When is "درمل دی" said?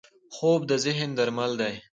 1.17-1.73